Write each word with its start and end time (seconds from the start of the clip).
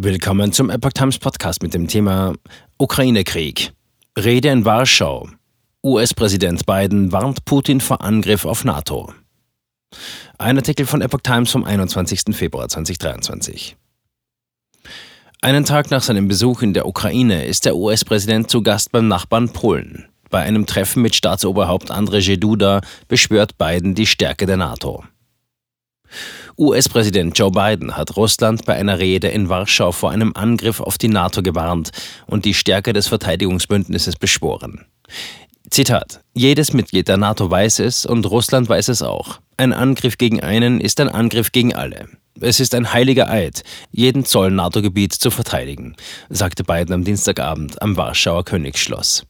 Willkommen 0.00 0.52
zum 0.52 0.70
Epoch 0.70 0.92
Times 0.92 1.18
Podcast 1.18 1.60
mit 1.60 1.74
dem 1.74 1.88
Thema 1.88 2.34
Ukraine-Krieg. 2.78 3.72
Rede 4.16 4.48
in 4.50 4.64
Warschau. 4.64 5.28
US-Präsident 5.84 6.64
Biden 6.66 7.10
warnt 7.10 7.44
Putin 7.44 7.80
vor 7.80 8.00
Angriff 8.00 8.44
auf 8.44 8.64
NATO. 8.64 9.12
Ein 10.38 10.56
Artikel 10.56 10.86
von 10.86 11.02
Epoch 11.02 11.22
Times 11.24 11.50
vom 11.50 11.64
21. 11.64 12.26
Februar 12.30 12.68
2023. 12.68 13.76
Einen 15.42 15.64
Tag 15.64 15.90
nach 15.90 16.04
seinem 16.04 16.28
Besuch 16.28 16.62
in 16.62 16.74
der 16.74 16.86
Ukraine 16.86 17.44
ist 17.44 17.64
der 17.64 17.74
US-Präsident 17.74 18.48
zu 18.52 18.62
Gast 18.62 18.92
beim 18.92 19.08
Nachbarn 19.08 19.52
Polen. 19.52 20.06
Bei 20.30 20.42
einem 20.42 20.66
Treffen 20.66 21.02
mit 21.02 21.16
Staatsoberhaupt 21.16 21.90
Andrzej 21.90 22.38
Duda 22.38 22.82
beschwört 23.08 23.58
Biden 23.58 23.96
die 23.96 24.06
Stärke 24.06 24.46
der 24.46 24.58
NATO. 24.58 25.02
US-Präsident 26.58 27.38
Joe 27.38 27.52
Biden 27.52 27.96
hat 27.96 28.16
Russland 28.16 28.64
bei 28.64 28.74
einer 28.74 28.98
Rede 28.98 29.28
in 29.28 29.48
Warschau 29.48 29.92
vor 29.92 30.10
einem 30.10 30.32
Angriff 30.34 30.80
auf 30.80 30.98
die 30.98 31.06
NATO 31.06 31.40
gewarnt 31.40 31.90
und 32.26 32.44
die 32.44 32.54
Stärke 32.54 32.92
des 32.92 33.06
Verteidigungsbündnisses 33.06 34.16
beschworen. 34.16 34.84
Zitat: 35.70 36.20
Jedes 36.34 36.72
Mitglied 36.72 37.06
der 37.06 37.16
NATO 37.16 37.48
weiß 37.48 37.78
es 37.78 38.04
und 38.04 38.28
Russland 38.28 38.68
weiß 38.68 38.88
es 38.88 39.02
auch. 39.02 39.38
Ein 39.56 39.72
Angriff 39.72 40.18
gegen 40.18 40.42
einen 40.42 40.80
ist 40.80 40.98
ein 40.98 41.08
Angriff 41.08 41.52
gegen 41.52 41.76
alle. 41.76 42.08
Es 42.40 42.58
ist 42.58 42.74
ein 42.74 42.92
heiliger 42.92 43.30
Eid, 43.30 43.62
jeden 43.92 44.24
Zoll 44.24 44.50
NATO-Gebiet 44.50 45.12
zu 45.12 45.30
verteidigen, 45.30 45.94
sagte 46.28 46.64
Biden 46.64 46.92
am 46.92 47.04
Dienstagabend 47.04 47.80
am 47.80 47.96
Warschauer 47.96 48.44
Königsschloss. 48.44 49.24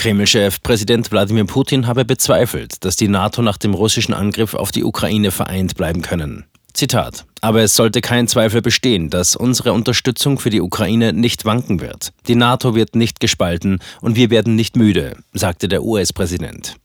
Kreml-Chef 0.00 0.62
Präsident 0.62 1.10
Wladimir 1.10 1.44
Putin 1.44 1.86
habe 1.86 2.06
bezweifelt, 2.06 2.84
dass 2.84 2.96
die 2.96 3.08
NATO 3.08 3.42
nach 3.42 3.58
dem 3.58 3.74
russischen 3.74 4.14
Angriff 4.14 4.54
auf 4.54 4.72
die 4.72 4.82
Ukraine 4.82 5.30
vereint 5.30 5.76
bleiben 5.76 6.00
können. 6.00 6.46
Zitat. 6.72 7.26
Aber 7.42 7.60
es 7.62 7.74
sollte 7.74 8.00
kein 8.00 8.28
Zweifel 8.28 8.62
bestehen, 8.62 9.10
dass 9.10 9.36
unsere 9.36 9.72
Unterstützung 9.72 10.38
für 10.38 10.50
die 10.50 10.62
Ukraine 10.62 11.12
nicht 11.12 11.44
wanken 11.44 11.80
wird. 11.80 12.12
Die 12.28 12.34
NATO 12.34 12.74
wird 12.74 12.96
nicht 12.96 13.20
gespalten 13.20 13.80
und 14.00 14.16
wir 14.16 14.30
werden 14.30 14.54
nicht 14.54 14.76
müde, 14.76 15.16
sagte 15.34 15.68
der 15.68 15.82
US-Präsident. 15.82 16.76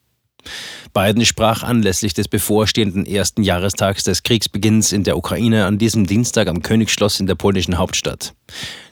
Biden 0.96 1.26
sprach 1.26 1.62
anlässlich 1.62 2.14
des 2.14 2.30
bevorstehenden 2.30 3.06
ersten 3.06 3.44
Jahrestags 3.44 4.06
des 4.06 4.24
Kriegsbeginns 4.24 4.94
in 4.94 5.04
der 5.04 5.18
Ukraine 5.18 5.66
an 5.66 5.78
diesem 5.78 6.08
Dienstag 6.08 6.48
am 6.48 6.62
Königsschloss 6.62 7.20
in 7.20 7.28
der 7.28 7.36
polnischen 7.36 7.78
Hauptstadt. 7.78 8.34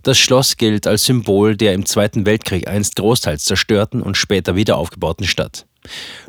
Das 0.03 0.19
Schloss 0.19 0.57
gilt 0.57 0.85
als 0.85 1.05
Symbol 1.05 1.55
der 1.55 1.73
im 1.73 1.85
Zweiten 1.85 2.25
Weltkrieg 2.25 2.67
einst 2.67 2.97
großteils 2.97 3.45
zerstörten 3.45 4.01
und 4.01 4.17
später 4.17 4.57
wieder 4.57 4.77
aufgebauten 4.77 5.25
Stadt. 5.25 5.65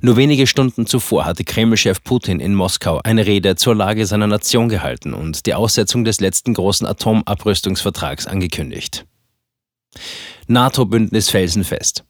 Nur 0.00 0.16
wenige 0.16 0.46
Stunden 0.46 0.86
zuvor 0.86 1.24
hatte 1.24 1.42
Kreml-Chef 1.42 2.04
Putin 2.04 2.38
in 2.38 2.54
Moskau 2.54 3.00
eine 3.02 3.26
Rede 3.26 3.56
zur 3.56 3.74
Lage 3.74 4.06
seiner 4.06 4.28
Nation 4.28 4.68
gehalten 4.68 5.12
und 5.12 5.44
die 5.44 5.54
Aussetzung 5.54 6.04
des 6.04 6.20
letzten 6.20 6.54
großen 6.54 6.86
Atomabrüstungsvertrags 6.86 8.28
angekündigt. 8.28 9.06
NATO-Bündnis 10.46 11.30
felsenfest. 11.30 12.04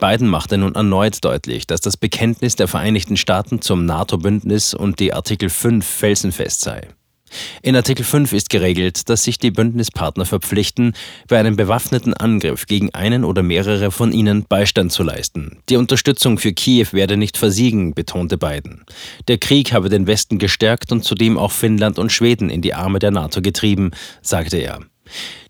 Biden 0.00 0.28
machte 0.28 0.56
nun 0.56 0.74
erneut 0.74 1.22
deutlich, 1.24 1.66
dass 1.66 1.82
das 1.82 1.96
Bekenntnis 1.96 2.56
der 2.56 2.68
Vereinigten 2.68 3.18
Staaten 3.18 3.60
zum 3.60 3.84
NATO-Bündnis 3.84 4.72
und 4.72 4.98
die 4.98 5.12
Artikel 5.12 5.50
5 5.50 5.86
felsenfest 5.86 6.62
sei. 6.62 6.88
In 7.62 7.76
Artikel 7.76 8.04
5 8.04 8.32
ist 8.32 8.50
geregelt, 8.50 9.08
dass 9.08 9.22
sich 9.22 9.38
die 9.38 9.50
Bündnispartner 9.50 10.24
verpflichten, 10.24 10.94
bei 11.28 11.38
einem 11.38 11.54
bewaffneten 11.54 12.14
Angriff 12.14 12.66
gegen 12.66 12.92
einen 12.92 13.24
oder 13.24 13.42
mehrere 13.42 13.90
von 13.90 14.12
ihnen 14.12 14.46
Beistand 14.48 14.90
zu 14.90 15.02
leisten. 15.02 15.58
Die 15.68 15.76
Unterstützung 15.76 16.38
für 16.38 16.52
Kiew 16.52 16.88
werde 16.92 17.16
nicht 17.16 17.36
versiegen, 17.36 17.94
betonte 17.94 18.36
Biden. 18.36 18.84
Der 19.28 19.38
Krieg 19.38 19.72
habe 19.72 19.90
den 19.90 20.06
Westen 20.06 20.38
gestärkt 20.38 20.90
und 20.90 21.04
zudem 21.04 21.38
auch 21.38 21.52
Finnland 21.52 21.98
und 21.98 22.10
Schweden 22.10 22.50
in 22.50 22.62
die 22.62 22.74
Arme 22.74 22.98
der 22.98 23.12
NATO 23.12 23.42
getrieben, 23.42 23.92
sagte 24.22 24.56
er. 24.56 24.80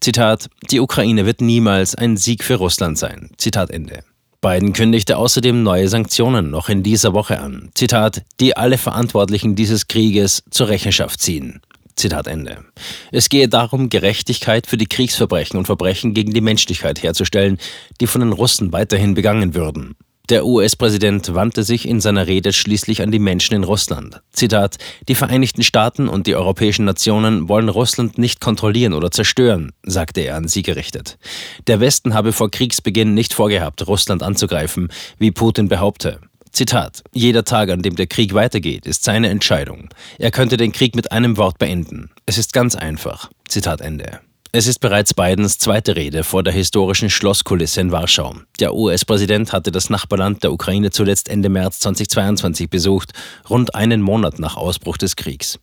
Zitat: 0.01 0.49
Die 0.71 0.81
Ukraine 0.81 1.25
wird 1.25 1.41
niemals 1.41 1.95
ein 1.95 2.17
Sieg 2.17 2.45
für 2.45 2.57
Russland 2.57 2.99
sein. 2.99 3.31
Zitat 3.39 3.71
Ende. 3.71 4.03
Biden 4.43 4.73
kündigte 4.73 5.19
außerdem 5.19 5.63
neue 5.63 5.89
Sanktionen 5.89 6.51
noch 6.51 6.71
in 6.71 6.83
dieser 6.83 7.13
Woche 7.13 7.41
an. 7.41 7.71
Zitat, 7.75 8.23
die 8.41 8.57
alle 8.57 8.79
Verantwortlichen 8.79 9.55
dieses 9.55 9.87
Krieges 9.87 10.43
zur 10.51 10.69
Rechenschaft 10.69 11.21
ziehen. 11.21 11.61
Zitat 11.95 12.27
Ende. 12.27 12.65
Es 13.13 13.29
gehe 13.29 13.49
darum, 13.49 13.91
Gerechtigkeit 13.91 14.67
für 14.67 14.79
die 14.79 14.87
Kriegsverbrechen 14.87 15.59
und 15.59 15.67
Verbrechen 15.67 16.15
gegen 16.15 16.33
die 16.33 16.41
Menschlichkeit 16.41 17.03
herzustellen, 17.03 17.59
die 18.01 18.07
von 18.07 18.23
den 18.23 18.33
Russen 18.33 18.73
weiterhin 18.73 19.13
begangen 19.13 19.55
würden. 19.55 19.95
Der 20.31 20.47
US-Präsident 20.47 21.35
wandte 21.35 21.65
sich 21.65 21.89
in 21.89 22.01
seiner 22.01 22.29
Rede 22.29 22.53
schließlich 22.53 23.03
an 23.03 23.11
die 23.11 23.19
Menschen 23.19 23.57
in 23.57 23.65
Russland. 23.65 24.21
Zitat: 24.31 24.79
Die 25.09 25.17
Vereinigten 25.17 25.65
Staaten 25.65 26.07
und 26.07 26.29
die 26.29 26.37
europäischen 26.37 26.85
Nationen 26.85 27.49
wollen 27.49 27.69
Russland 27.69 28.17
nicht 28.17 28.41
kontrollieren 28.41 28.93
oder 28.93 29.11
zerstören, 29.11 29.73
sagte 29.83 30.21
er 30.21 30.37
an 30.37 30.47
sie 30.47 30.63
gerichtet. 30.63 31.19
Der 31.67 31.81
Westen 31.81 32.15
habe 32.15 32.33
vor 32.33 32.49
Kriegsbeginn 32.49 33.13
nicht 33.13 33.35
vorgehabt, 33.35 33.89
Russland 33.89 34.23
anzugreifen, 34.23 34.93
wie 35.19 35.33
Putin 35.33 35.69
behaupte. 35.69 36.21
Zitat: 36.53 37.03
Jeder 37.13 37.43
Tag, 37.43 37.69
an 37.69 37.83
dem 37.83 37.97
der 37.97 38.07
Krieg 38.07 38.33
weitergeht, 38.33 38.87
ist 38.87 39.03
seine 39.03 39.31
Entscheidung. 39.31 39.89
Er 40.19 40.31
könnte 40.31 40.57
den 40.57 40.71
Krieg 40.71 40.95
mit 40.95 41.11
einem 41.11 41.39
Wort 41.39 41.59
beenden. 41.59 42.09
Es 42.27 42.39
ist 42.39 42.53
ganz 42.53 42.77
einfach. 42.77 43.31
Zitat 43.49 43.81
Ende. 43.81 44.21
Es 44.53 44.67
ist 44.67 44.81
bereits 44.81 45.15
Bidens 45.15 45.59
zweite 45.59 45.95
Rede 45.95 46.25
vor 46.25 46.43
der 46.43 46.53
historischen 46.53 47.09
Schlosskulisse 47.09 47.83
in 47.83 47.93
Warschau. 47.93 48.35
Der 48.59 48.75
US-Präsident 48.75 49.53
hatte 49.53 49.71
das 49.71 49.91
Nachbarland 49.91 50.43
der 50.43 50.53
Ukraine 50.53 50.91
zuletzt 50.91 51.29
Ende 51.29 51.49
März 51.49 51.79
2022 51.79 52.69
besucht, 52.69 53.13
rund 53.49 53.77
einen 53.77 54.03
Monat 54.03 54.41
nach 54.41 54.57
Ausbruch 54.57 54.97
des 54.97 55.15
Kriegs. 55.15 55.61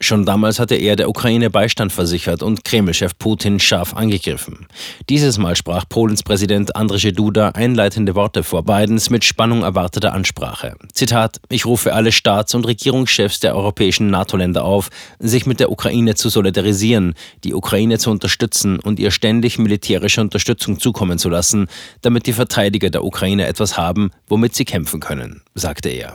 Schon 0.00 0.24
damals 0.24 0.58
hatte 0.58 0.74
er 0.74 0.96
der 0.96 1.08
Ukraine 1.08 1.50
Beistand 1.50 1.92
versichert 1.92 2.42
und 2.42 2.64
Kreml-Chef 2.64 3.16
Putin 3.18 3.60
scharf 3.60 3.94
angegriffen. 3.94 4.66
Dieses 5.08 5.38
Mal 5.38 5.56
sprach 5.56 5.88
Polens 5.88 6.22
Präsident 6.22 6.76
Andrzej 6.76 7.12
Duda 7.12 7.50
einleitende 7.50 8.14
Worte 8.14 8.42
vor 8.42 8.64
Bidens 8.64 9.10
mit 9.10 9.24
Spannung 9.24 9.62
erwarteter 9.62 10.12
Ansprache. 10.12 10.76
Zitat: 10.92 11.40
Ich 11.48 11.66
rufe 11.66 11.94
alle 11.94 12.12
Staats- 12.12 12.54
und 12.54 12.66
Regierungschefs 12.66 13.40
der 13.40 13.54
europäischen 13.56 14.10
NATO-Länder 14.10 14.64
auf, 14.64 14.90
sich 15.18 15.46
mit 15.46 15.60
der 15.60 15.70
Ukraine 15.70 16.14
zu 16.14 16.28
solidarisieren, 16.28 17.14
die 17.44 17.54
Ukraine 17.54 17.98
zu 17.98 18.10
unterstützen 18.10 18.78
und 18.80 18.98
ihr 18.98 19.10
ständig 19.10 19.58
militärische 19.58 20.20
Unterstützung 20.20 20.78
zukommen 20.78 21.18
zu 21.18 21.28
lassen, 21.28 21.68
damit 22.00 22.26
die 22.26 22.32
Verteidiger 22.32 22.90
der 22.90 23.04
Ukraine 23.04 23.46
etwas 23.46 23.76
haben, 23.76 24.10
womit 24.28 24.54
sie 24.54 24.64
kämpfen 24.64 25.00
können, 25.00 25.42
sagte 25.54 25.88
er. 25.88 26.14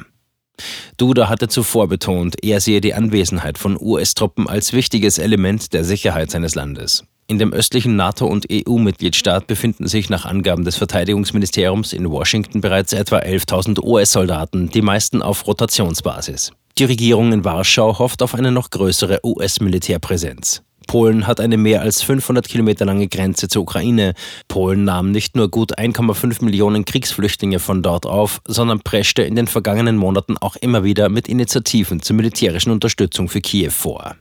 Duda 0.98 1.30
hatte 1.30 1.48
zuvor 1.48 1.88
betont, 1.88 2.44
er 2.44 2.60
sehe 2.60 2.82
die 2.82 2.94
Anwesenheit 2.94 3.58
von 3.58 3.78
US-Truppen 3.80 4.48
als 4.48 4.74
wichtiges 4.74 5.18
Element 5.18 5.74
der 5.74 5.84
Sicherheit 5.84 6.32
seines 6.32 6.56
Landes. 6.56 7.04
In 7.30 7.40
dem 7.40 7.52
östlichen 7.52 7.98
NATO- 7.98 8.26
und 8.26 8.48
EU-Mitgliedstaat 8.50 9.48
befinden 9.48 9.88
sich 9.88 10.10
nach 10.10 10.26
Angaben 10.26 10.64
des 10.64 10.78
Verteidigungsministeriums 10.78 11.92
in 11.92 12.10
Washington 12.10 12.62
bereits 12.62 12.94
etwa 12.94 13.18
11.000 13.18 13.84
US-Soldaten, 13.84 14.70
die 14.70 14.82
meisten 14.82 15.22
auf 15.22 15.46
Rotationsbasis. 15.46 16.54
Die 16.78 16.86
Regierung 16.86 17.34
in 17.34 17.44
Warschau 17.44 18.00
hofft 18.00 18.22
auf 18.22 18.34
eine 18.34 18.52
noch 18.52 18.70
größere 18.70 19.20
US-Militärpräsenz. 19.26 20.62
Polen 20.88 21.28
hat 21.28 21.40
eine 21.40 21.58
mehr 21.58 21.82
als 21.82 22.02
500 22.02 22.48
Kilometer 22.48 22.86
lange 22.86 23.08
Grenze 23.08 23.48
zur 23.48 23.64
Ukraine. 23.64 24.14
Polen 24.48 24.86
nahm 24.86 25.12
nicht 25.12 25.36
nur 25.36 25.50
gut 25.50 25.78
1,5 25.78 26.44
Millionen 26.44 26.86
Kriegsflüchtlinge 26.86 27.60
von 27.60 27.84
dort 27.84 28.06
auf, 28.06 28.42
sondern 28.48 28.80
preschte 28.80 29.22
in 29.22 29.36
den 29.36 29.48
vergangenen 29.48 29.98
Monaten 29.98 30.38
auch 30.38 30.56
immer 30.56 30.84
wieder 30.84 31.10
mit 31.10 31.28
Initiativen 31.28 32.02
zur 32.02 32.16
militärischen 32.16 32.72
Unterstützung 32.72 33.30
für 33.30 33.42
Kiew 33.42 33.72
vor. 33.72 34.16